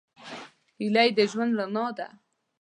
هیلې 0.79 1.07
د 1.17 1.19
ژوند 1.31 1.51
رڼا 1.59 1.85
ده. 1.97 2.07